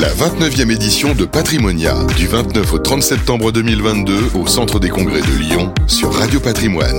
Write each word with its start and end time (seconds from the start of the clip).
La 0.00 0.10
29e 0.10 0.70
édition 0.70 1.12
de 1.12 1.24
Patrimonia, 1.24 1.96
du 2.16 2.28
29 2.28 2.72
au 2.72 2.78
30 2.78 3.02
septembre 3.02 3.50
2022 3.50 4.38
au 4.40 4.46
Centre 4.46 4.78
des 4.78 4.90
Congrès 4.90 5.20
de 5.22 5.40
Lyon 5.40 5.74
sur 5.88 6.14
Radio 6.14 6.38
Patrimoine. 6.38 6.94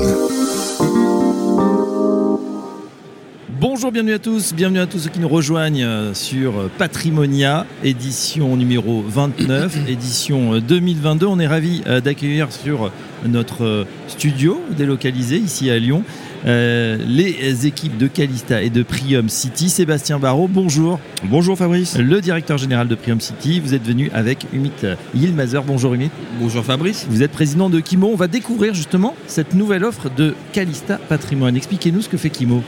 Bonjour, 3.47 3.93
bienvenue 3.93 4.13
à 4.13 4.20
tous, 4.20 4.54
bienvenue 4.54 4.79
à 4.79 4.85
tous 4.85 4.99
ceux 4.99 5.09
qui 5.09 5.20
nous 5.20 5.29
rejoignent 5.29 5.85
euh, 5.85 6.13
sur 6.13 6.70
Patrimonia, 6.77 7.65
édition 7.85 8.58
numéro 8.58 9.02
29, 9.08 9.78
édition 9.88 10.60
2022. 10.60 11.26
Euh, 11.26 11.29
On 11.29 11.40
est 11.40 11.47
ravis 11.47 11.81
euh, 11.88 12.02
d'accueillir 12.02 12.52
sur 12.52 12.92
notre 13.26 13.86
studio 14.10 14.62
délocalisé 14.78 15.38
ici 15.38 15.70
à 15.70 15.79
Lyon 15.79 16.04
les 16.45 17.66
équipes 17.66 17.98
de 17.98 18.08
Calista 18.08 18.62
et 18.62 18.70
de 18.70 18.84
Prium 18.84 19.30
City. 19.30 19.70
Sébastien 19.70 20.20
Barraud, 20.20 20.48
bonjour. 20.48 20.99
Bonjour 21.23 21.58
Fabrice. 21.58 21.98
Le 21.98 22.21
directeur 22.21 22.58
général 22.58 22.88
de 22.88 22.95
Prium 22.95 23.20
City. 23.20 23.59
Vous 23.59 23.73
êtes 23.73 23.85
venu 23.85 24.09
avec 24.13 24.45
Humit 24.53 24.71
Yilmazer. 25.13 25.63
Bonjour 25.63 25.93
Humit. 25.93 26.12
Bonjour 26.39 26.63
Fabrice. 26.63 27.05
Vous 27.09 27.23
êtes 27.23 27.31
président 27.31 27.70
de 27.70 27.79
Kimo. 27.79 28.07
On 28.07 28.15
va 28.15 28.27
découvrir 28.27 28.73
justement 28.73 29.15
cette 29.27 29.53
nouvelle 29.53 29.84
offre 29.84 30.09
de 30.09 30.35
Calista 30.53 30.98
Patrimoine. 30.98 31.55
Expliquez-nous 31.55 32.02
ce 32.02 32.09
que 32.09 32.17
fait 32.17 32.29
Kimo. 32.29 32.63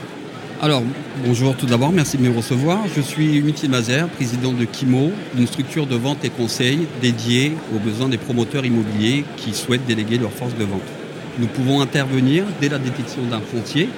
Alors, 0.60 0.84
bonjour 1.26 1.56
tout 1.56 1.66
d'abord, 1.66 1.90
merci 1.90 2.18
de 2.18 2.22
me 2.22 2.30
recevoir. 2.30 2.84
Je 2.94 3.00
suis 3.00 3.38
Umiti 3.38 3.68
Mazer, 3.68 4.06
président 4.06 4.52
de 4.52 4.64
Kimo, 4.64 5.10
une 5.36 5.48
structure 5.48 5.88
de 5.88 5.96
vente 5.96 6.24
et 6.24 6.30
conseil 6.30 6.86
dédiée 7.00 7.54
aux 7.74 7.80
besoins 7.80 8.08
des 8.08 8.16
promoteurs 8.16 8.64
immobiliers 8.64 9.24
qui 9.36 9.54
souhaitent 9.54 9.86
déléguer 9.86 10.18
leur 10.18 10.30
force 10.30 10.54
de 10.54 10.62
vente. 10.62 11.01
Nous 11.38 11.46
pouvons 11.46 11.80
intervenir 11.80 12.44
dès 12.60 12.68
la 12.68 12.78
détection 12.78 13.22
d'un 13.30 13.40
foncier 13.40 13.88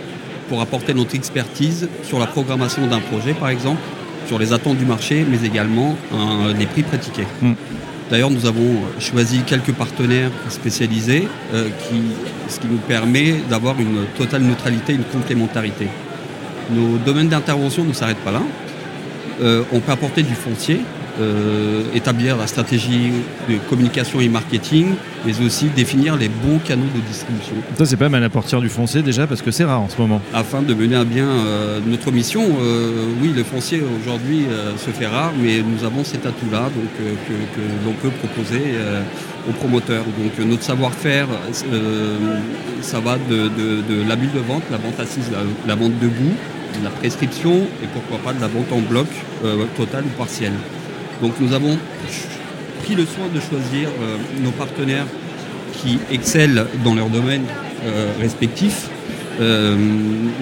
pour 0.49 0.61
apporter 0.61 0.95
notre 0.95 1.15
expertise 1.15 1.89
sur 2.03 2.19
la 2.19 2.27
programmation 2.27 2.87
d'un 2.87 3.01
projet, 3.01 3.33
par 3.33 3.49
exemple, 3.49 3.81
sur 4.27 4.39
les 4.39 4.53
attentes 4.53 4.79
du 4.79 4.87
marché, 4.87 5.25
mais 5.29 5.47
également 5.47 5.97
euh, 6.13 6.55
les 6.55 6.67
prix 6.67 6.83
pratiqués. 6.83 7.27
Mm. 7.43 7.53
D'ailleurs, 8.11 8.31
nous 8.31 8.47
avons 8.47 8.83
choisi 8.99 9.41
quelques 9.47 9.73
partenaires 9.73 10.31
spécialisés, 10.51 11.27
euh, 11.55 11.69
qui, 11.69 12.01
ce 12.49 12.61
qui 12.61 12.67
nous 12.67 12.79
permet 12.79 13.35
d'avoir 13.49 13.81
une 13.81 14.05
totale 14.17 14.43
neutralité, 14.43 14.93
une 14.93 15.05
complémentarité. 15.05 15.89
Nos 16.71 16.99
domaines 16.99 17.29
d'intervention 17.29 17.85
ne 17.85 17.93
s'arrêtent 17.93 18.25
pas 18.25 18.33
là. 18.33 18.43
Euh, 19.41 19.63
on 19.73 19.81
peut 19.81 19.93
apporter 19.93 20.23
du 20.23 20.35
foncier, 20.35 20.81
établir 21.95 22.37
la 22.37 22.47
stratégie 22.47 23.13
de 23.49 23.57
communication 23.71 24.21
et 24.21 24.29
marketing, 24.29 24.95
mais 25.25 25.33
aussi 25.45 25.67
définir 25.67 26.17
les 26.17 26.29
bons 26.29 26.59
canaux 26.59 26.91
de 26.95 27.01
distribution. 27.01 27.55
Ça, 27.79 27.87
c'est 27.87 27.97
pas 27.97 28.09
mal 28.09 28.25
à 28.25 28.29
partir 28.29 28.61
du 28.61 28.69
foncier 28.69 29.03
déjà, 29.03 29.27
parce 29.27 29.41
que 29.41 29.51
c'est 29.51 29.65
rare 29.65 29.81
en 29.81 29.89
ce 29.89 29.97
moment. 29.99 30.21
Afin 30.33 30.63
de 30.63 30.75
mener 30.75 30.97
à 30.97 31.05
bien 31.05 31.27
euh, 31.29 31.79
notre 31.87 32.11
mission, 32.11 32.43
euh, 32.43 33.07
oui, 33.23 33.33
le 33.35 33.45
foncier 33.45 33.83
aujourd'hui 34.01 34.47
euh, 34.51 34.77
se 34.77 34.91
fait 34.91 35.07
rare, 35.07 35.33
mais 35.41 35.63
nous 35.63 35.85
avons 35.85 36.03
cet 36.05 36.27
atout-là 36.27 36.63
donc, 36.65 36.91
euh, 37.01 37.13
que, 37.29 37.33
que 37.61 37.65
l'on 37.87 37.93
peut 37.93 38.11
proposer 38.11 38.63
euh, 38.75 39.03
aux 39.49 39.53
promoteurs. 39.53 40.05
Donc 40.19 40.47
notre 40.47 40.63
savoir-faire, 40.63 41.29
ça 42.83 43.01
va 43.01 43.19
de, 43.31 43.43
de, 43.49 43.83
de 43.89 44.09
l'abus 44.09 44.29
de 44.35 44.41
vente, 44.41 44.63
la 44.71 44.79
vente 44.79 44.99
assise, 44.99 45.31
la, 45.31 45.39
la 45.67 45.75
vente 45.75 45.99
debout, 46.01 46.35
de 46.79 46.85
la 46.85 46.91
prescription 46.91 47.55
et 47.83 47.87
pourquoi 47.93 48.19
pas 48.19 48.33
de 48.37 48.41
la 48.41 48.49
vente 48.49 48.73
en 48.73 48.81
bloc 48.81 49.07
totale 49.77 50.05
ou 50.05 50.19
partielle. 50.19 50.55
Donc 51.21 51.35
nous 51.41 51.53
avons 51.53 51.79
pris 52.83 52.95
le 52.95 53.05
soin 53.05 53.27
de 53.35 53.41
choisir 53.41 53.89
euh, 53.89 54.17
nos 54.43 54.51
partenaires 54.51 55.07
qui 55.73 55.99
excellent 56.11 56.65
dans 56.85 56.95
leur 56.95 57.09
domaine 57.09 57.45
euh, 57.85 58.13
respectif. 58.21 58.89
Euh, 59.41 59.77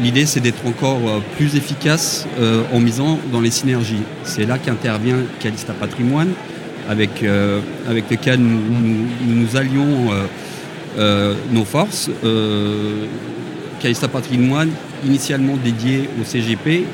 L'idée 0.02 0.26
c'est 0.26 0.40
d'être 0.40 0.66
encore 0.66 1.00
plus 1.36 1.56
efficace 1.56 2.26
en 2.72 2.80
misant 2.80 3.18
dans 3.32 3.40
les 3.40 3.50
synergies. 3.50 4.02
C'est 4.24 4.44
là 4.44 4.58
qu'intervient 4.58 5.16
Calista 5.40 5.72
Patrimoine, 5.72 6.32
avec, 6.88 7.24
avec 7.88 8.10
lequel 8.10 8.40
nous 8.40 8.60
nous, 9.26 9.56
allions 9.56 10.10
nos 11.52 11.64
forces. 11.64 12.10
Calista 13.80 14.08
Patrimoine, 14.08 14.70
initialement 15.06 15.56
dédié 15.56 16.10
au 16.20 16.24
CGP, 16.24 16.84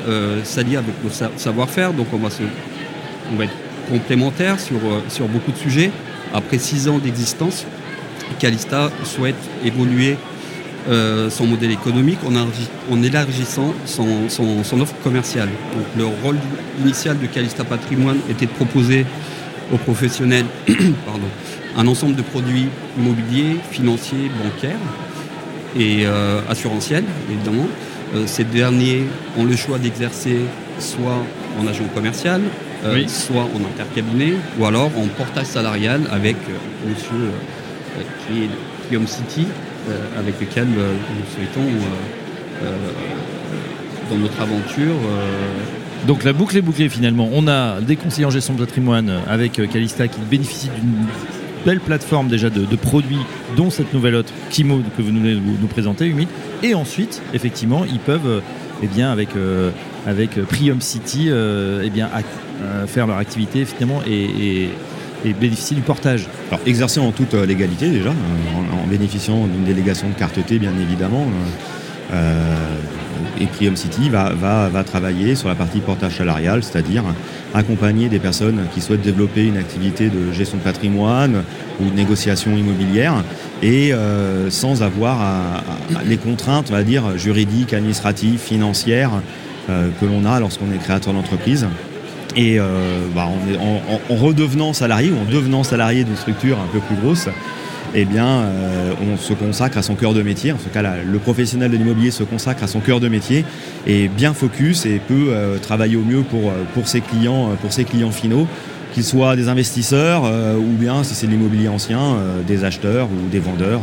s'allie 0.45 0.77
avec 0.77 0.95
nos 1.03 1.11
savoir-faire, 1.37 1.93
donc 1.93 2.07
on 2.13 2.19
va 2.19 2.31
se 2.31 2.43
on 3.33 3.37
va 3.37 3.45
être 3.45 3.68
complémentaire 3.91 4.61
sur, 4.61 4.79
sur 5.09 5.29
beaucoup 5.29 5.53
de 5.53 5.57
sujets. 5.57 5.91
Après 6.33 6.59
six 6.59 6.89
ans 6.89 6.99
d'existence, 6.99 7.65
Calista 8.39 8.91
souhaite 9.05 9.37
évoluer 9.65 10.17
euh, 10.89 11.29
son 11.29 11.47
modèle 11.47 11.73
économique 11.73 12.19
en, 12.25 12.35
en 12.35 13.03
élargissant 13.03 13.75
son, 13.85 14.29
son, 14.29 14.81
offre 14.81 14.95
commerciale. 15.03 15.49
Donc, 15.75 15.85
le 15.97 16.07
rôle 16.07 16.39
initial 16.83 17.19
de 17.19 17.27
Calista 17.27 17.65
Patrimoine 17.65 18.19
était 18.31 18.47
de 18.47 18.51
proposer 18.53 19.05
aux 19.73 19.77
professionnels 19.77 20.47
un 21.77 21.87
ensemble 21.87 22.15
de 22.15 22.23
produits 22.23 22.69
immobiliers, 22.97 23.57
financiers, 23.71 24.31
bancaires 24.43 24.79
et 25.79 26.07
euh, 26.07 26.41
assurantiels, 26.49 27.05
évidemment. 27.31 27.69
Euh, 28.15 28.27
ces 28.27 28.45
derniers 28.45 29.03
ont 29.37 29.45
le 29.45 29.57
choix 29.57 29.79
d'exercer 29.79 30.39
soit 30.79 31.23
en 31.61 31.67
agent 31.67 31.85
commercial, 31.95 32.41
euh, 32.85 32.95
oui. 32.95 33.09
soit 33.09 33.43
en 33.43 33.65
intercabinet 33.67 34.35
ou 34.59 34.67
alors 34.67 34.91
en 34.97 35.07
portage 35.17 35.47
salarial 35.47 36.03
avec 36.11 36.37
euh, 36.37 36.89
monsieur 36.89 37.11
euh, 37.17 38.03
qui 38.27 38.45
est 38.45 38.49
Prium 38.87 39.07
City, 39.07 39.47
avec 40.19 40.41
lequel 40.41 40.67
nous 40.67 41.35
souhaitons 41.35 41.67
dans 44.11 44.17
notre 44.17 44.41
aventure. 44.41 44.95
Donc 46.07 46.25
la 46.25 46.33
boucle 46.33 46.57
est 46.57 46.63
bouclée 46.63 46.89
finalement. 46.89 47.29
On 47.33 47.49
a 47.49 47.81
des 47.81 47.97
conseillers 47.97 48.27
en 48.27 48.31
gestion 48.31 48.55
de 48.55 48.61
patrimoine 48.61 49.13
avec 49.29 49.61
Calista 49.71 50.07
qui 50.09 50.21
bénéficient 50.21 50.71
d'une 50.71 51.07
belle 51.65 51.81
plateforme 51.81 52.29
déjà 52.29 52.51
de, 52.51 52.65
de, 52.65 52.77
produits, 52.77 53.19
dont 53.57 53.71
cette 53.71 53.93
nouvelle 53.93 54.15
autre 54.15 54.33
Kimo 54.51 54.81
que 54.97 55.03
vous 55.03 55.11
nous, 55.11 55.21
nous 55.21 55.67
présentez, 55.67 56.07
Humide. 56.07 56.29
Et 56.63 56.75
ensuite, 56.75 57.23
effectivement, 57.35 57.85
ils 57.85 57.99
peuvent, 57.99 58.43
eh 58.83 58.87
bien, 58.87 59.11
avec, 59.11 59.37
euh, 59.37 59.71
avec 60.07 60.41
Prium 60.47 60.81
City, 60.81 61.27
euh, 61.29 61.83
eh 61.85 61.91
bien, 61.91 62.09
faire 62.87 63.07
leur 63.07 63.19
activité 63.19 63.65
finalement 63.65 64.01
et, 64.07 64.71
bénéficier 65.41 65.75
du 65.75 65.83
portage. 65.83 66.29
Alors 66.51 66.61
exercer 66.67 67.01
en 67.01 67.11
toute 67.11 67.35
légalité 67.35 67.91
déjà, 67.91 68.11
en, 68.11 68.85
en 68.85 68.87
bénéficiant 68.87 69.47
d'une 69.47 69.65
délégation 69.65 70.09
de 70.09 70.15
carte 70.15 70.45
T, 70.47 70.59
bien 70.59 70.73
évidemment. 70.81 71.27
Euh, 72.13 72.55
et 73.41 73.47
Prium 73.47 73.77
City 73.77 74.09
va, 74.09 74.31
va, 74.31 74.69
va, 74.69 74.85
travailler 74.85 75.35
sur 75.35 75.49
la 75.49 75.55
partie 75.55 75.81
portage 75.81 76.17
salarial, 76.17 76.63
c'est-à-dire 76.63 77.05
accompagner 77.55 78.09
des 78.09 78.19
personnes 78.19 78.61
qui 78.75 78.81
souhaitent 78.81 79.03
développer 79.03 79.47
une 79.47 79.57
activité 79.57 80.09
de 80.09 80.33
gestion 80.33 80.59
de 80.59 80.63
patrimoine 80.63 81.43
ou 81.81 81.91
de 81.91 81.95
négociation 81.95 82.57
immobilière 82.57 83.23
et 83.63 83.93
euh, 83.93 84.51
sans 84.51 84.83
avoir 84.83 85.19
les 86.07 86.17
contraintes, 86.17 86.69
on 86.71 86.75
va 86.75 86.83
dire, 86.83 87.17
juridiques, 87.17 87.75
administratives, 87.75 88.39
financières 88.39 89.13
euh, 89.71 89.89
que 90.01 90.07
l'on 90.07 90.25
a 90.25 90.41
lorsqu'on 90.41 90.73
est 90.73 90.79
créateur 90.79 91.13
d'entreprise. 91.13 91.67
Et 92.39 92.61
euh, 92.61 92.65
bah, 93.17 93.27
en, 93.27 94.15
en, 94.15 94.17
redevenant 94.17 94.73
salarié 94.73 95.11
ou 95.11 95.19
en 95.19 95.29
devenant 95.29 95.65
salarié 95.65 96.05
d'une 96.05 96.17
structure 96.17 96.57
un 96.61 96.73
peu 96.73 96.79
plus 96.79 96.95
grosse, 96.95 97.29
eh 97.97 98.05
bien, 98.05 98.27
euh, 98.27 98.93
on 99.03 99.17
se 99.17 99.33
consacre 99.33 99.77
à 99.77 99.83
son 99.83 99.97
cœur 99.97 100.15
de 100.15 100.23
métier. 100.23 100.53
En 100.53 100.59
ce 100.59 100.69
cas, 100.69 100.81
là, 100.81 100.95
le 101.05 101.19
professionnel 101.19 101.73
de 101.73 101.77
l'immobilier 101.77 102.13
se 102.13 102.23
consacre 102.23 102.63
à 102.63 102.69
son 102.69 102.79
cœur 102.79 103.01
de 103.01 103.09
métier 103.09 103.45
et 103.89 104.07
bien 104.07 104.35
focus 104.35 104.87
et 104.87 105.01
peut 105.01 105.31
euh, 105.31 105.59
travailler 105.59 105.97
au 105.97 106.05
mieux 106.05 106.23
pour, 106.23 106.53
pour, 106.75 106.87
ses 106.87 107.01
clients, 107.01 107.57
pour 107.61 107.73
ses 107.73 107.83
clients 107.83 108.13
finaux, 108.13 108.47
qu'ils 108.95 109.03
soient 109.03 109.35
des 109.35 109.49
investisseurs 109.49 110.23
ou 110.23 110.77
bien, 110.79 111.03
si 111.03 111.15
c'est 111.15 111.27
de 111.27 111.33
l'immobilier 111.33 111.69
ancien, 111.69 112.17
des 112.47 112.65
acheteurs 112.65 113.09
ou 113.09 113.29
des 113.29 113.41
vendeurs 113.41 113.83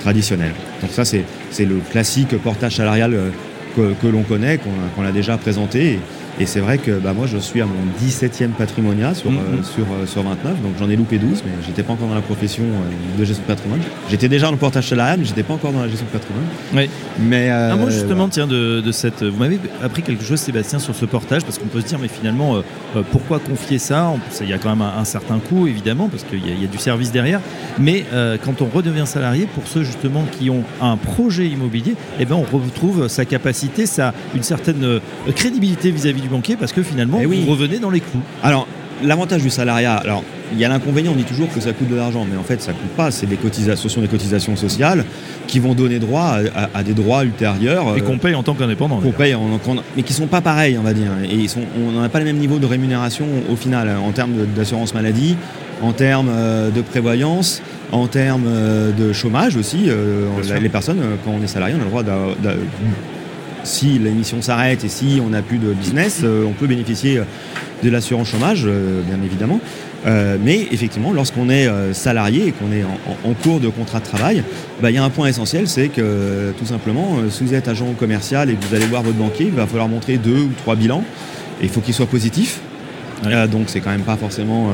traditionnels. 0.00 0.54
Donc 0.80 0.90
ça, 0.90 1.04
c'est 1.04 1.24
le 1.64 1.76
classique 1.90 2.36
portage 2.42 2.76
salarial 2.76 3.16
que, 3.76 4.06
l'on 4.08 4.22
connaît, 4.22 4.58
qu'on 4.58 5.02
qu 5.02 5.06
a 5.06 5.12
déjà 5.12 5.36
présenté. 5.36 6.00
Et, 6.40 6.46
c'est 6.46 6.60
vrai 6.60 6.78
que 6.78 6.92
bah, 6.92 7.12
moi, 7.12 7.26
je 7.26 7.38
suis 7.38 7.60
à 7.60 7.66
mon 7.66 7.72
17e 8.06 8.50
patrimonia 8.50 9.14
sur, 9.14 9.30
mmh. 9.30 9.36
euh, 9.36 9.62
sur, 9.62 9.84
euh, 9.84 10.06
sur 10.06 10.22
29, 10.22 10.62
donc 10.62 10.72
j'en 10.78 10.88
ai 10.88 10.96
loupé 10.96 11.18
12, 11.18 11.42
mais 11.44 11.52
j'étais 11.66 11.82
pas 11.82 11.92
encore 11.92 12.08
dans 12.08 12.14
la 12.14 12.20
profession 12.20 12.64
euh, 12.64 13.18
de 13.18 13.24
gestion 13.24 13.42
de 13.42 13.48
patrimoine. 13.48 13.80
J'étais 14.10 14.28
déjà 14.28 14.46
dans 14.46 14.52
le 14.52 14.58
portage 14.58 14.88
salarial, 14.88 15.18
mais 15.18 15.24
j'étais 15.24 15.42
pas 15.42 15.54
encore 15.54 15.72
dans 15.72 15.80
la 15.80 15.88
gestion 15.88 16.06
de 16.06 16.18
patrimoine. 16.18 16.44
Oui. 16.74 16.88
Mais 17.18 17.50
euh, 17.50 17.70
ah, 17.72 17.76
moi, 17.76 17.90
justement, 17.90 18.24
ouais. 18.24 18.30
tiens, 18.30 18.46
de, 18.46 18.80
de, 18.80 18.92
cette. 18.92 19.22
Vous 19.22 19.38
m'avez 19.38 19.58
appris 19.82 20.02
quelque 20.02 20.24
chose, 20.24 20.40
Sébastien, 20.40 20.78
sur 20.78 20.94
ce 20.94 21.04
portage, 21.04 21.44
parce 21.44 21.58
qu'on 21.58 21.66
peut 21.66 21.80
se 21.80 21.86
dire, 21.86 21.98
mais 21.98 22.08
finalement, 22.08 22.56
euh, 22.56 23.02
pourquoi 23.10 23.38
confier 23.38 23.78
ça? 23.78 24.14
Il 24.40 24.48
y 24.48 24.52
a 24.52 24.58
quand 24.58 24.70
même 24.70 24.82
un, 24.82 24.98
un 24.98 25.04
certain 25.04 25.38
coût, 25.38 25.66
évidemment, 25.66 26.08
parce 26.08 26.24
qu'il 26.24 26.44
y, 26.44 26.60
y, 26.60 26.64
a 26.64 26.68
du 26.68 26.78
service 26.78 27.12
derrière. 27.12 27.40
Mais 27.78 28.04
quand 28.44 28.62
on 28.62 28.66
redevient 28.66 29.06
salarié, 29.06 29.46
pour 29.46 29.66
ceux 29.66 29.82
justement 29.82 30.24
qui 30.38 30.50
ont 30.50 30.64
un 30.80 30.96
projet 30.96 31.46
immobilier, 31.46 31.94
eh 32.18 32.24
ben, 32.24 32.36
on 32.36 32.58
retrouve 32.58 33.08
sa 33.08 33.24
capacité, 33.24 33.86
sa, 33.86 34.14
une 34.34 34.42
certaine 34.42 35.00
crédibilité 35.34 35.90
vis-à-vis 35.90 36.22
-vis 36.22 36.27
du 36.28 36.34
banquier 36.34 36.56
parce 36.56 36.72
que 36.72 36.82
finalement, 36.82 37.18
Eh 37.22 37.26
oui. 37.26 37.44
vous 37.44 37.50
revenez 37.50 37.78
dans 37.78 37.90
les 37.90 38.00
coûts. 38.00 38.20
Alors, 38.42 38.66
l'avantage 39.02 39.42
du 39.42 39.50
salariat, 39.50 39.96
alors 39.96 40.22
il 40.52 40.58
y 40.58 40.64
a 40.64 40.68
l'inconvénient, 40.68 41.12
on 41.12 41.16
dit 41.16 41.24
toujours 41.24 41.52
que 41.52 41.60
ça 41.60 41.72
coûte 41.72 41.88
de 41.88 41.94
l'argent, 41.94 42.26
mais 42.30 42.36
en 42.36 42.42
fait 42.42 42.62
ça 42.62 42.72
coûte 42.72 42.90
pas, 42.96 43.10
c'est 43.10 43.26
des 43.26 43.36
cotisations, 43.36 43.88
ce 43.88 43.94
sont 43.94 44.00
des 44.00 44.08
cotisations 44.08 44.56
sociales 44.56 45.04
qui 45.46 45.60
vont 45.60 45.74
donner 45.74 45.98
droit 45.98 46.38
à, 46.74 46.82
des 46.82 46.94
droits 46.94 47.24
ultérieurs. 47.24 47.96
Et 47.96 48.00
qu'on 48.00 48.18
paye 48.18 48.34
en 48.34 48.42
tant 48.42 48.54
qu'indépendant. 48.54 48.98
Qu'on 48.98 49.12
paye, 49.12 49.36
mais 49.96 50.02
qui 50.02 50.12
sont 50.12 50.26
pas 50.26 50.40
pareils, 50.40 50.78
on 50.78 50.82
va 50.82 50.94
dire. 50.94 51.10
Et 51.30 51.34
ils 51.34 51.48
sont, 51.48 51.60
on 51.78 52.00
n'a 52.00 52.08
pas 52.08 52.18
le 52.18 52.24
même 52.24 52.38
niveau 52.38 52.58
de 52.58 52.66
rémunération 52.66 53.26
au 53.50 53.56
final, 53.56 53.90
en 54.02 54.10
termes 54.12 54.32
d'assurance 54.56 54.94
maladie, 54.94 55.36
en 55.82 55.92
termes 55.92 56.30
de 56.74 56.80
prévoyance, 56.82 57.62
en 57.92 58.06
termes 58.06 58.48
de 58.98 59.12
chômage 59.12 59.56
aussi. 59.56 59.90
les 60.60 60.68
personnes, 60.68 61.00
quand 61.24 61.32
on 61.38 61.42
est 61.42 61.46
salarié, 61.46 61.74
on 61.76 61.80
a 61.80 61.84
le 61.84 61.90
droit 61.90 62.02
si 63.64 63.98
l'émission 63.98 64.42
s'arrête 64.42 64.84
et 64.84 64.88
si 64.88 65.20
on 65.24 65.30
n'a 65.30 65.42
plus 65.42 65.58
de 65.58 65.72
business, 65.72 66.20
euh, 66.24 66.44
on 66.44 66.52
peut 66.52 66.66
bénéficier 66.66 67.18
euh, 67.18 67.24
de 67.82 67.90
l'assurance 67.90 68.28
chômage, 68.28 68.62
euh, 68.66 69.02
bien 69.02 69.18
évidemment. 69.24 69.60
mais 70.06 70.66
effectivement, 70.72 71.12
lorsqu'on 71.12 71.50
est 71.50 71.68
salarié 71.92 72.46
et 72.46 72.52
qu'on 72.52 72.72
est 72.72 72.84
en, 72.84 73.34
cours 73.34 73.60
de 73.60 73.68
contrat 73.68 74.00
de 74.00 74.04
travail, 74.04 74.42
bah, 74.80 74.90
il 74.90 74.94
y 74.94 74.98
a 74.98 75.04
un 75.04 75.10
point 75.10 75.26
essentiel, 75.26 75.68
c'est 75.68 75.88
que 75.88 76.52
tout 76.58 76.64
simplement, 76.64 77.18
si 77.28 77.44
vous 77.44 77.52
êtes 77.52 77.68
agent 77.68 77.92
commercial 77.98 78.48
et 78.48 78.54
que 78.54 78.64
vous 78.64 78.74
allez 78.74 78.86
voir 78.86 79.02
votre 79.02 79.18
banquier, 79.18 79.46
il 79.46 79.52
va 79.52 79.66
falloir 79.66 79.88
montrer 79.88 80.16
deux 80.16 80.40
ou 80.40 80.52
trois 80.56 80.76
bilans. 80.76 81.04
Et 81.60 81.64
il 81.64 81.68
faut 81.68 81.80
qu'il 81.80 81.92
soit 81.92 82.06
positif. 82.06 82.60
donc 83.52 83.64
c'est 83.66 83.80
quand 83.80 83.90
même 83.90 84.08
pas 84.12 84.16
forcément 84.16 84.70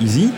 easy. 0.00 0.30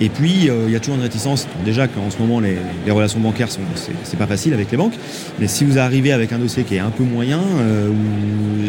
Et 0.00 0.08
puis, 0.08 0.48
euh, 0.48 0.64
il 0.66 0.72
y 0.72 0.76
a 0.76 0.80
toujours 0.80 0.96
une 0.96 1.02
réticence. 1.02 1.46
Déjà 1.64 1.86
qu'en 1.86 2.10
ce 2.10 2.18
moment, 2.18 2.40
les, 2.40 2.56
relations 2.90 3.20
bancaires, 3.20 3.50
sont, 3.50 3.60
c'est, 3.74 4.18
pas 4.18 4.26
facile 4.26 4.54
avec 4.54 4.70
les 4.70 4.76
banques. 4.76 4.94
Mais 5.38 5.48
si 5.48 5.64
vous 5.64 5.78
arrivez 5.78 6.12
avec 6.12 6.32
un 6.32 6.38
dossier 6.38 6.64
qui 6.64 6.76
est 6.76 6.80
un 6.80 6.90
peu 6.90 7.04
moyen, 7.04 7.40
euh, 7.60 7.90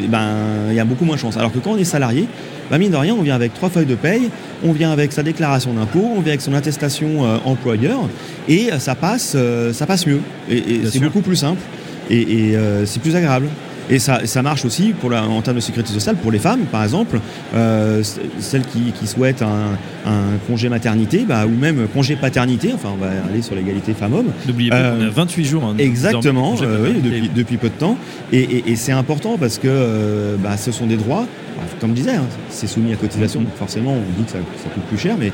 eh 0.03 0.07
ben, 0.07 0.35
il 0.69 0.75
y 0.75 0.79
a 0.79 0.85
beaucoup 0.85 1.05
moins 1.05 1.15
de 1.15 1.21
chance. 1.21 1.37
Alors 1.37 1.51
que 1.51 1.59
quand 1.59 1.71
on 1.71 1.77
est 1.77 1.83
salarié, 1.83 2.27
bah, 2.69 2.77
mine 2.77 2.91
de 2.91 2.97
rien, 2.97 3.15
on 3.17 3.21
vient 3.21 3.35
avec 3.35 3.53
trois 3.53 3.69
feuilles 3.69 3.85
de 3.85 3.95
paye, 3.95 4.29
on 4.63 4.71
vient 4.71 4.91
avec 4.91 5.11
sa 5.11 5.23
déclaration 5.23 5.73
d'impôt, 5.73 6.11
on 6.15 6.21
vient 6.21 6.31
avec 6.31 6.41
son 6.41 6.53
attestation 6.53 7.25
euh, 7.25 7.37
employeur, 7.45 8.09
et 8.47 8.69
ça 8.79 8.95
passe, 8.95 9.35
ça 9.73 9.85
passe 9.85 10.05
mieux. 10.05 10.21
Et, 10.49 10.81
c'est 10.89 10.99
beaucoup 10.99 11.21
plus 11.21 11.35
simple, 11.35 11.61
et 12.09 12.55
c'est 12.85 13.01
plus 13.01 13.15
agréable. 13.15 13.47
Et 13.89 13.99
ça, 13.99 14.41
marche 14.41 14.65
aussi 14.65 14.93
pour 14.99 15.13
en 15.13 15.41
termes 15.41 15.57
de 15.57 15.61
sécurité 15.61 15.91
sociale 15.91 16.15
pour 16.15 16.31
les 16.31 16.39
femmes, 16.39 16.61
par 16.71 16.83
exemple, 16.83 17.19
euh, 17.55 18.01
celles 18.39 18.65
qui, 18.65 19.07
souhaitent 19.07 19.41
un, 19.41 19.77
congé 20.47 20.69
maternité 20.69 21.25
bah, 21.27 21.45
ou 21.45 21.49
même 21.49 21.87
congé 21.93 22.15
paternité, 22.15 22.71
enfin 22.73 22.89
on 22.93 22.97
va 22.97 23.11
aller 23.29 23.41
sur 23.41 23.55
l'égalité 23.55 23.93
femmes-hommes. 23.93 24.31
N'oubliez 24.47 24.69
pas 24.69 24.91
qu'on 24.91 25.01
a 25.01 25.09
28 25.09 25.45
jours. 25.45 25.63
Hein, 25.65 25.75
exactement, 25.77 26.55
euh, 26.61 26.91
oui, 26.93 27.29
depuis, 27.33 27.57
peu 27.57 27.69
de 27.69 27.73
temps. 27.73 27.97
Et, 28.31 28.75
c'est 28.75 28.91
important 28.91 29.37
parce 29.37 29.57
que 29.57 29.67
euh, 29.69 30.35
bah, 30.37 30.57
ce 30.57 30.71
sont 30.71 30.87
des 30.87 30.97
droits, 30.97 31.25
comme 31.79 31.91
je 31.91 31.95
disais, 31.95 32.15
hein, 32.15 32.25
c'est 32.49 32.67
soumis 32.67 32.93
à 32.93 32.95
cotisation, 32.95 33.41
donc 33.41 33.55
forcément 33.55 33.93
on 33.93 34.19
dit 34.19 34.25
que 34.25 34.31
ça, 34.31 34.39
coûte 34.73 34.83
plus 34.83 34.97
cher, 34.97 35.15
mais 35.19 35.31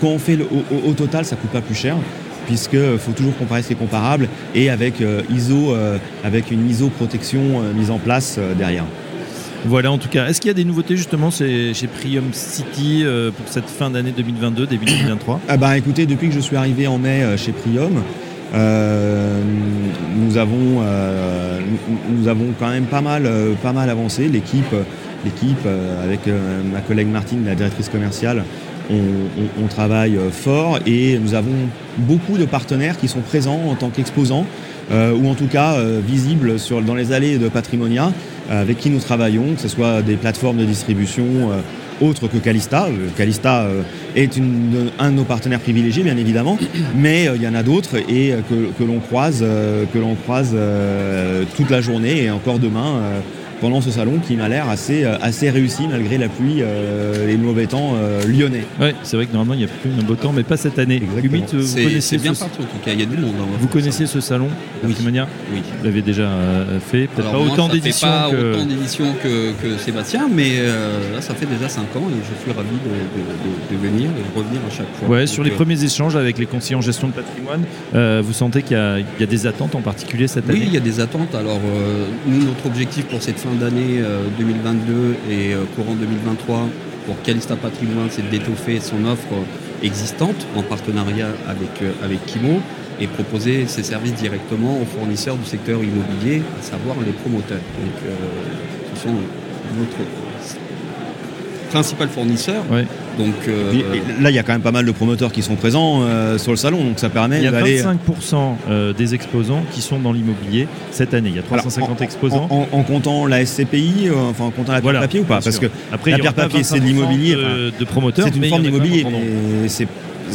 quand 0.00 0.08
on 0.08 0.18
fait 0.18 0.38
au, 0.38 0.88
au, 0.88 0.92
total, 0.92 1.24
ça 1.24 1.36
coûte 1.36 1.50
pas 1.50 1.60
plus 1.60 1.74
cher 1.74 1.96
puisqu'il 2.46 2.98
faut 2.98 3.12
toujours 3.12 3.36
comparer 3.36 3.62
ce 3.62 3.68
qui 3.68 3.72
est 3.74 3.76
comparable 3.76 4.28
et 4.54 4.70
avec, 4.70 5.00
euh, 5.00 5.22
ISO, 5.30 5.74
euh, 5.74 5.98
avec 6.24 6.50
une 6.50 6.68
ISO 6.68 6.88
protection 6.88 7.40
euh, 7.40 7.72
mise 7.72 7.90
en 7.90 7.98
place 7.98 8.38
derrière. 8.56 8.84
Voilà, 9.66 9.90
en 9.90 9.98
tout 9.98 10.10
cas. 10.10 10.26
Est-ce 10.26 10.42
qu'il 10.42 10.48
y 10.48 10.50
a 10.50 10.54
des 10.54 10.64
nouveautés 10.64 10.96
justement 10.96 11.30
chez 11.30 11.72
Prium 11.98 12.24
City 12.32 13.02
pour 13.34 13.48
cette 13.48 13.70
fin 13.70 13.88
d'année 13.88 14.12
2022, 14.14 14.66
début 14.66 14.84
2023 14.84 15.40
ah 15.48 15.56
bah, 15.56 15.78
Écoutez, 15.78 16.04
depuis 16.04 16.28
que 16.28 16.34
je 16.34 16.40
suis 16.40 16.56
arrivé 16.56 16.86
en 16.86 16.98
mai 16.98 17.24
chez 17.38 17.52
Prium, 17.52 18.02
nous, 18.52 20.36
avons, 20.36 20.82
nous, 22.10 22.28
avons 22.28 22.48
quand 22.60 22.68
même 22.68 22.84
pas 22.84 23.00
mal, 23.00 23.26
pas 23.62 23.72
mal 23.72 23.88
avancé. 23.88 24.28
L'équipe, 24.28 24.74
l'équipe 25.24 25.66
avec 26.02 26.20
ma 26.72 26.80
collègue 26.80 27.08
Martine, 27.08 27.44
la 27.44 27.54
directrice 27.54 27.88
commerciale, 27.88 28.44
on, 28.90 29.66
travaille 29.68 30.16
euh, 30.16 30.30
fort 30.30 30.78
et 30.86 31.18
nous 31.18 31.34
avons 31.34 31.54
beaucoup 31.98 32.36
de 32.36 32.44
partenaires 32.44 32.98
qui 32.98 33.08
sont 33.08 33.20
présents 33.20 33.60
en 33.68 33.74
tant 33.74 33.88
qu'exposants 33.88 34.46
euh, 34.92 35.14
ou 35.14 35.28
en 35.28 35.34
tout 35.34 35.46
cas 35.46 35.74
euh, 35.74 36.00
visibles 36.06 36.56
dans 36.86 36.94
les 36.94 37.12
allées 37.12 37.38
de 37.38 37.48
Patrimonia 37.48 38.12
avec 38.50 38.76
qui 38.76 38.90
nous 38.90 38.98
travaillons, 38.98 39.54
que 39.54 39.60
ce 39.62 39.68
soit 39.68 40.02
des 40.02 40.16
plateformes 40.16 40.58
de 40.58 40.66
distribution 40.66 41.24
autres 42.02 42.28
que 42.28 42.36
Calista. 42.36 42.88
Calista 43.16 43.66
est 44.14 44.38
un 44.98 45.10
de 45.10 45.16
nos 45.16 45.24
partenaires 45.24 45.60
privilégiés, 45.60 46.02
bien 46.02 46.18
évidemment, 46.18 46.58
mais 46.94 47.26
il 47.34 47.40
y 47.40 47.48
en 47.48 47.54
a 47.54 47.62
d'autres 47.62 47.96
et 47.96 48.34
que, 48.50 48.84
l'on 48.84 48.98
croise, 48.98 49.40
que 49.40 49.98
l'on 49.98 50.14
croise 50.14 50.54
toute 51.56 51.70
la 51.70 51.80
journée 51.80 52.24
et 52.24 52.30
encore 52.30 52.58
demain 52.58 53.00
pendant 53.60 53.80
ce 53.80 53.90
salon 53.90 54.18
qui 54.18 54.36
m'a 54.36 54.48
l'air 54.48 54.68
assez, 54.68 55.04
euh, 55.04 55.16
assez 55.20 55.50
réussi 55.50 55.86
malgré 55.88 56.18
la 56.18 56.28
pluie 56.28 56.58
euh, 56.60 57.28
et 57.28 57.32
le 57.32 57.42
mauvais 57.42 57.66
temps 57.66 57.94
euh, 57.96 58.22
lyonnais. 58.26 58.64
Oui, 58.80 58.88
c'est 59.02 59.16
vrai 59.16 59.26
que 59.26 59.32
normalement 59.32 59.54
il 59.54 59.60
y 59.60 59.64
a 59.64 59.68
plus 59.68 59.90
un 59.98 60.02
beau 60.02 60.14
temps, 60.14 60.32
mais 60.32 60.42
pas 60.42 60.56
cette 60.56 60.78
année. 60.78 61.02
c'est 62.00 62.18
bien 62.18 62.34
parti 62.34 62.60
en 62.60 62.64
tout 62.64 62.78
cas, 62.84 62.92
il 62.92 63.00
y 63.00 63.02
a 63.02 63.06
du 63.06 63.16
monde. 63.16 63.34
Hein, 63.40 63.46
vous 63.58 63.68
connaissez 63.68 64.06
ce 64.06 64.20
salon 64.20 64.48
Oui. 64.82 64.94
manière 65.04 65.28
Oui. 65.52 65.62
Vous 65.78 65.84
l'avez 65.84 66.02
déjà 66.02 66.30
fait, 66.90 67.06
peut-être 67.06 67.30
pas 67.30 67.38
autant 67.38 67.68
d'éditions 67.68 68.08
que... 68.30 68.54
autant 68.54 68.66
d'éditions 68.66 69.14
que, 69.22 69.78
Sébastien, 69.78 70.28
mais 70.32 70.62
là 71.12 71.20
ça 71.20 71.34
fait 71.34 71.46
déjà 71.46 71.68
5 71.68 71.82
ans 71.96 72.08
et 72.10 72.20
je 72.20 72.42
suis 72.42 72.52
ravi 72.52 72.76
de, 72.84 73.76
venir 73.76 74.10
et 74.10 74.32
de 74.32 74.38
revenir 74.38 74.60
à 74.66 74.70
chaque 74.70 74.86
fois. 74.96 75.08
Ouais, 75.08 75.26
sur 75.26 75.42
les 75.42 75.50
premiers 75.50 75.82
échanges 75.82 76.16
avec 76.16 76.38
les 76.38 76.46
conseillers 76.46 76.76
en 76.76 76.80
gestion 76.80 77.08
de 77.08 77.12
patrimoine, 77.12 77.64
vous 78.22 78.32
sentez 78.32 78.62
qu'il 78.62 78.76
y, 78.76 79.22
a 79.22 79.26
des 79.26 79.46
attentes 79.46 79.74
en 79.74 79.80
particulier 79.80 80.28
cette 80.28 80.48
année 80.48 80.60
Oui, 80.60 80.66
il 80.66 80.74
y 80.74 80.78
a 80.78 80.80
des 80.80 81.00
attentes. 81.00 81.34
Alors 81.34 81.60
nous, 82.26 82.44
notre 82.44 82.66
objectif 82.66 83.04
pour 83.06 83.22
cette 83.22 83.38
fin 83.38 83.53
d'année 83.54 84.02
2022 84.38 84.92
euh, 84.92 85.14
et 85.30 85.54
euh, 85.54 85.64
courant 85.76 85.94
2023 85.94 86.68
pour 87.06 87.20
Calista 87.22 87.56
Patrimoine, 87.56 88.08
c'est 88.10 88.28
d'étoffer 88.30 88.80
son 88.80 89.04
offre 89.04 89.34
existante 89.82 90.46
en 90.56 90.62
partenariat 90.62 91.28
avec, 91.46 91.82
euh, 91.82 91.92
avec 92.02 92.24
Kimo 92.26 92.60
et 93.00 93.06
proposer 93.06 93.66
ses 93.66 93.82
services 93.82 94.14
directement 94.14 94.80
aux 94.80 94.84
fournisseurs 94.84 95.36
du 95.36 95.44
secteur 95.44 95.82
immobilier, 95.82 96.42
à 96.58 96.62
savoir 96.62 96.96
les 97.04 97.12
promoteurs. 97.12 97.58
Donc, 97.58 98.12
ce 98.94 99.02
sont 99.02 99.14
notre 99.78 100.23
principal 101.74 102.08
fournisseur. 102.08 102.62
Donc 103.18 103.34
euh, 103.48 103.72
là, 104.20 104.30
il 104.30 104.36
y 104.36 104.38
a 104.38 104.44
quand 104.44 104.52
même 104.52 104.62
pas 104.62 104.70
mal 104.70 104.86
de 104.86 104.92
promoteurs 104.92 105.32
qui 105.32 105.42
sont 105.42 105.56
présents 105.56 106.02
euh, 106.02 106.38
sur 106.38 106.52
le 106.52 106.56
salon, 106.56 106.84
donc 106.84 107.00
ça 107.00 107.08
permet 107.08 107.40
d'aller. 107.50 107.70
Il 107.72 107.76
y 107.78 107.80
a 107.80 107.92
25% 107.92 108.54
euh, 108.68 108.92
des 108.92 109.14
exposants 109.14 109.64
qui 109.72 109.80
sont 109.80 109.98
dans 109.98 110.12
l'immobilier 110.12 110.68
cette 110.92 111.14
année. 111.14 111.30
Il 111.30 111.36
y 111.36 111.38
a 111.40 111.42
350 111.42 112.00
exposants. 112.00 112.48
En, 112.48 112.82
comptant 112.84 113.26
la 113.26 113.44
SCPI, 113.44 114.08
enfin 114.30 114.44
en 114.44 114.50
comptant 114.50 114.72
la 114.72 114.80
pierre 114.80 115.00
papier 115.00 115.20
ou 115.20 115.24
pas? 115.24 115.40
Parce 115.40 115.58
que 115.58 115.66
Après, 115.92 116.12
la 116.12 116.18
pierre 116.18 116.34
papier, 116.34 116.62
c'est 116.62 116.78
de 116.78 116.84
l'immobilier. 116.84 117.34
De, 117.34 117.84
promoteurs. 117.84 118.26
C'est 118.28 118.36
une 118.36 118.48
forme 118.48 118.62
d'immobilier. 118.62 119.04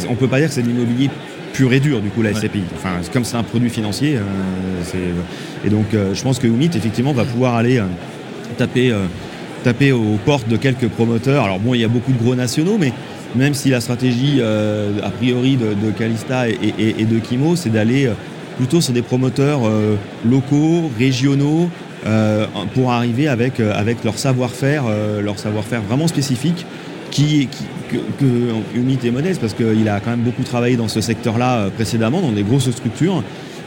On 0.08 0.14
peut 0.14 0.28
pas 0.28 0.38
dire 0.38 0.48
que 0.48 0.54
c'est 0.54 0.62
de 0.62 0.68
l'immobilier 0.68 1.08
pur 1.52 1.72
et 1.72 1.80
dur 1.80 2.00
du 2.00 2.10
coup 2.10 2.22
la 2.22 2.34
SCPI. 2.34 2.62
Enfin, 2.76 2.90
comme 3.12 3.24
c'est 3.24 3.36
un 3.36 3.42
produit 3.42 3.70
financier, 3.70 4.18
et 5.64 5.70
donc 5.70 5.86
je 5.92 6.22
pense 6.22 6.38
que 6.38 6.46
Umit 6.46 6.70
effectivement 6.74 7.12
va 7.12 7.24
pouvoir 7.24 7.54
aller 7.54 7.82
taper 8.58 8.92
taper 9.62 9.92
aux 9.92 10.18
portes 10.24 10.48
de 10.48 10.56
quelques 10.56 10.88
promoteurs. 10.88 11.44
Alors 11.44 11.58
bon, 11.58 11.74
il 11.74 11.80
y 11.80 11.84
a 11.84 11.88
beaucoup 11.88 12.12
de 12.12 12.18
gros 12.18 12.34
nationaux, 12.34 12.76
mais 12.78 12.92
même 13.34 13.54
si 13.54 13.70
la 13.70 13.80
stratégie 13.80 14.38
euh, 14.40 14.98
a 15.02 15.10
priori 15.10 15.56
de, 15.56 15.90
Calista 15.90 16.48
et, 16.48 17.04
de 17.04 17.18
Kimo, 17.18 17.56
c'est 17.56 17.70
d'aller 17.70 18.06
euh, 18.06 18.14
plutôt 18.56 18.80
sur 18.80 18.92
des 18.92 19.02
promoteurs 19.02 19.60
euh, 19.64 19.96
locaux, 20.24 20.90
régionaux, 20.98 21.68
pour 22.72 22.92
arriver 22.92 23.28
avec, 23.28 23.60
avec 23.60 24.04
leur 24.04 24.18
savoir-faire, 24.18 24.84
leur 25.22 25.38
savoir-faire 25.38 25.82
vraiment 25.82 26.08
spécifique, 26.08 26.64
qui, 27.10 27.46
que, 27.90 27.96
que 28.18 29.06
est 29.06 29.10
modeste 29.10 29.38
parce 29.38 29.52
qu'il 29.52 29.86
a 29.86 30.00
quand 30.00 30.12
même 30.12 30.20
beaucoup 30.20 30.42
travaillé 30.42 30.76
dans 30.76 30.88
ce 30.88 31.02
secteur-là 31.02 31.68
précédemment, 31.74 32.22
dans 32.22 32.32
des 32.32 32.42
grosses 32.42 32.70
structures. 32.70 33.22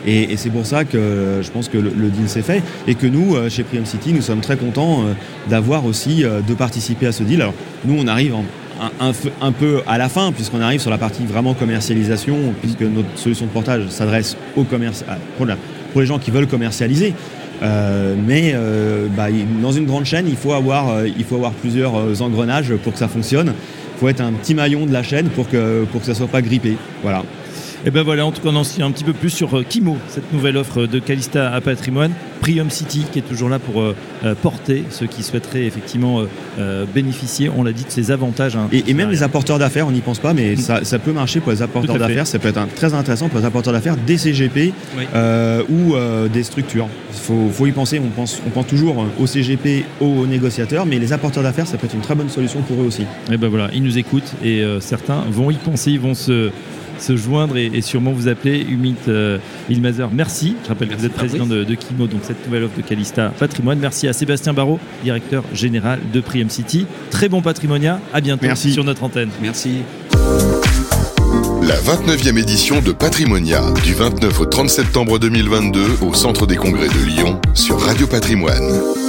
Et, 0.06 0.36
c'est 0.38 0.50
pour 0.50 0.66
ça 0.66 0.84
que 0.84 1.40
je 1.42 1.50
pense 1.52 1.70
que 1.70 1.78
le, 1.78 2.10
deal 2.10 2.28
s'est 2.28 2.42
fait 2.42 2.62
et 2.88 2.96
que 2.96 3.08
nous, 3.08 3.36
euh, 3.36 3.50
chez 3.50 3.64
Prium 3.64 3.86
City, 3.86 4.14
nous 4.14 4.22
sommes 4.22 4.42
très 4.42 4.58
contents 4.58 5.02
euh, 5.02 5.14
d'avoir 5.50 5.86
aussi 5.86 6.24
euh, 6.24 6.42
de 6.42 6.54
participer 6.54 7.08
à 7.08 7.12
ce 7.12 7.24
deal. 7.24 7.42
Alors 7.42 7.54
nous, 7.86 7.96
on 7.98 8.08
arrive 8.08 8.34
un, 9.00 9.52
peu 9.52 9.82
à 9.88 9.98
la 9.98 10.10
fin, 10.10 10.32
puisqu'on 10.32 10.60
arrive 10.60 10.82
sur 10.82 10.92
la 10.92 10.98
partie 10.98 11.24
vraiment 11.24 11.54
commercialisation, 11.54 12.36
puisque 12.62 12.82
notre 12.82 13.08
solution 13.16 13.46
de 13.46 13.52
portage 13.52 13.88
s'adresse 13.90 14.36
aux 14.58 14.64
pour, 14.64 15.46
les 16.02 16.06
gens 16.06 16.20
qui 16.20 16.32
veulent 16.32 16.48
commercialiser. 16.48 17.14
mais 17.62 18.56
bah, 19.16 19.28
dans 19.62 19.72
une 19.72 19.86
grande 19.86 20.06
chaîne, 20.06 20.28
il 20.28 20.36
faut 20.36 20.52
avoir, 20.52 21.06
il 21.06 21.24
faut 21.24 21.36
avoir 21.36 21.52
plusieurs 21.52 22.22
engrenages 22.22 22.74
pour 22.84 22.92
que 22.92 23.00
ça 23.00 23.08
fonctionne. 23.08 23.54
Il 23.96 24.00
faut 24.00 24.10
être 24.10 24.22
un 24.22 24.34
petit 24.34 24.56
maillon 24.56 24.86
de 24.86 24.92
la 24.92 25.04
chaîne 25.04 25.30
pour 25.30 25.48
que, 25.48 25.86
pour 25.86 26.02
que 26.02 26.08
ça 26.08 26.14
ne 26.14 26.18
soit 26.18 26.28
pas 26.28 26.42
grippé. 26.42 26.76
Voilà. 27.04 27.24
Et 27.86 27.92
ben 27.92 28.02
voilà, 28.02 28.26
en 28.26 28.32
tout 28.32 28.42
cas, 28.42 28.48
on 28.50 28.56
en 28.56 28.64
sait 28.64 28.82
un 28.82 28.92
petit 28.92 29.04
peu 29.04 29.12
plus 29.12 29.30
sur 29.30 29.58
euh, 29.58 29.66
Kimo, 29.68 29.98
cette 30.08 30.32
nouvelle 30.32 30.56
offre 30.56 30.86
de 30.86 31.00
Calista 31.00 31.52
à 31.54 31.60
Patrimoine. 31.60 32.12
Prium 32.40 32.70
City 32.70 33.06
qui 33.12 33.20
est 33.20 33.24
toujours 33.24 33.50
là 33.50 33.60
pour 33.60 33.82
euh, 33.82 33.94
euh, 34.24 34.36
porter 34.42 34.84
ceux 34.90 35.06
qui 35.06 35.22
souhaiteraient 35.22 35.66
effectivement 35.66 36.22
euh, 36.60 36.86
bénéficier, 36.94 37.50
on 37.54 37.62
l'a 37.64 37.74
dit, 37.74 37.84
de 37.84 37.90
ces 37.90 38.12
avantages. 38.12 38.56
hein. 38.56 38.70
Et, 38.72 38.86
et 38.88 38.94
même 38.94 39.10
les 39.10 39.22
apporteurs 39.22 39.60
d'affaires, 39.60 39.86
on 39.88 39.92
n'y 39.92 40.00
pense 40.00 40.20
pas, 40.20 40.34
mais 40.34 40.56
ça, 40.56 40.86
ça 40.86 40.98
peut 40.98 41.12
marcher 41.12 41.42
pour 41.42 41.52
les 41.52 41.62
apporteurs 41.62 41.98
d'affaires. 41.98 42.26
Ça 42.26 42.40
peut 42.40 42.48
être 42.48 42.58
un- 42.58 42.68
très 42.68 42.94
intéressant 42.94 43.28
pour 43.28 43.40
les 43.40 43.46
apporteurs 43.46 43.74
d'affaires 43.74 43.98
des 43.98 44.18
CGP 44.18 44.72
Oui. 44.98 45.04
euh, 45.14 45.62
ou 45.70 45.96
des 46.30 46.44
structures. 46.44 46.88
Il 47.14 47.20
faut, 47.20 47.50
faut 47.52 47.68
y 47.68 47.72
penser. 47.74 48.00
On 48.00 48.08
pense, 48.10 48.42
on 48.48 48.50
pense 48.50 48.68
toujours 48.68 49.06
aux 49.20 49.28
CGP, 49.28 49.84
aux 50.00 50.26
négociateurs, 50.26 50.86
mais 50.86 51.00
les 51.00 51.12
apporteurs 51.12 51.44
d'affaires, 51.44 51.68
ça 51.68 51.78
peut 51.78 51.86
être 51.88 51.96
une 51.96 52.02
très 52.02 52.16
bonne 52.16 52.30
solution 52.30 52.62
pour 52.62 52.82
eux 52.82 52.86
aussi. 52.86 53.04
Et 53.32 53.36
ben 53.38 53.50
voilà, 53.50 53.70
ils 53.74 53.84
nous 53.84 53.98
écoutent 53.98 54.34
et 54.44 54.64
certains 54.80 55.22
vont 55.30 55.52
y 55.52 55.56
penser, 55.56 55.92
ils 55.92 56.00
vont 56.00 56.14
se, 56.14 56.50
se 57.04 57.16
joindre 57.18 57.58
et, 57.58 57.66
et 57.66 57.82
sûrement 57.82 58.12
vous 58.12 58.28
appeler. 58.28 58.66
Humit 58.70 58.96
euh, 59.08 59.38
Ilmazer, 59.70 60.10
merci. 60.12 60.56
Je 60.64 60.70
rappelle 60.70 60.90
que 60.90 60.96
vous 60.96 61.06
êtes 61.06 61.14
président 61.14 61.46
de, 61.46 61.64
de 61.64 61.76
Kimo, 61.76 62.08
donc 62.08 62.22
cette 62.24 62.46
nouvelle 62.46 62.64
offre 62.64 62.78
de 62.78 62.82
Calista 62.82 63.30
Patrimoine. 63.38 63.80
Merci 63.80 64.08
à 64.08 64.14
Sébastien 64.14 64.54
Barrault, 64.54 64.80
directeur 65.04 65.44
général 65.54 66.00
de 66.14 66.22
Prium 66.22 66.50
City. 66.50 66.86
Très 67.12 67.30
bon 67.30 67.42
patrimonia, 67.42 68.00
à 68.14 68.22
bientôt 68.22 68.46
Merci. 68.46 68.72
sur 68.72 68.84
notre 68.84 69.04
antenne. 69.04 69.30
Merci. 69.42 69.80
La 71.62 71.76
29e 71.76 72.38
édition 72.38 72.82
de 72.82 72.92
Patrimonia, 72.92 73.62
du 73.84 73.94
29 73.94 74.40
au 74.42 74.46
30 74.46 74.70
septembre 74.70 75.20
2022 75.20 76.00
au 76.02 76.14
Centre 76.14 76.46
des 76.46 76.56
Congrès 76.56 76.88
de 76.88 77.06
Lyon 77.06 77.40
sur 77.54 77.80
Radio 77.80 78.06
Patrimoine. 78.08 79.03